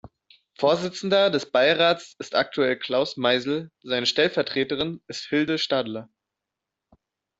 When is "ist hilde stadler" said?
5.05-6.09